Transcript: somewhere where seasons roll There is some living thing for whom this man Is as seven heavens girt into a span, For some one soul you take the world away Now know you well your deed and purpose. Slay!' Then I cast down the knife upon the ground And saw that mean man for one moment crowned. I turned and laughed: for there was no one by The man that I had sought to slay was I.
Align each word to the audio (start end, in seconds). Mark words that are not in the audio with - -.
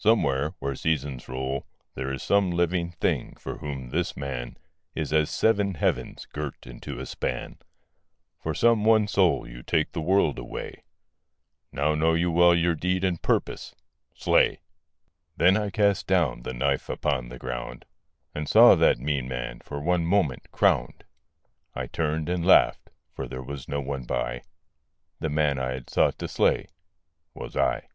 somewhere 0.00 0.54
where 0.60 0.76
seasons 0.76 1.28
roll 1.28 1.66
There 1.96 2.12
is 2.12 2.22
some 2.22 2.52
living 2.52 2.92
thing 2.92 3.34
for 3.34 3.58
whom 3.58 3.90
this 3.90 4.16
man 4.16 4.56
Is 4.94 5.12
as 5.12 5.28
seven 5.28 5.74
heavens 5.74 6.24
girt 6.32 6.68
into 6.68 7.00
a 7.00 7.04
span, 7.04 7.58
For 8.40 8.54
some 8.54 8.84
one 8.84 9.08
soul 9.08 9.46
you 9.50 9.64
take 9.64 9.90
the 9.90 10.00
world 10.00 10.38
away 10.38 10.84
Now 11.72 11.96
know 11.96 12.14
you 12.14 12.30
well 12.30 12.54
your 12.54 12.76
deed 12.76 13.02
and 13.02 13.20
purpose. 13.20 13.74
Slay!' 14.14 14.60
Then 15.36 15.56
I 15.56 15.68
cast 15.68 16.06
down 16.06 16.42
the 16.42 16.54
knife 16.54 16.88
upon 16.88 17.28
the 17.28 17.38
ground 17.40 17.84
And 18.36 18.48
saw 18.48 18.76
that 18.76 19.00
mean 19.00 19.26
man 19.26 19.58
for 19.58 19.80
one 19.80 20.06
moment 20.06 20.52
crowned. 20.52 21.02
I 21.74 21.88
turned 21.88 22.28
and 22.28 22.46
laughed: 22.46 22.88
for 23.12 23.26
there 23.26 23.42
was 23.42 23.66
no 23.68 23.80
one 23.80 24.04
by 24.04 24.44
The 25.18 25.28
man 25.28 25.56
that 25.56 25.70
I 25.70 25.72
had 25.72 25.90
sought 25.90 26.20
to 26.20 26.28
slay 26.28 26.68
was 27.34 27.56
I. 27.56 27.88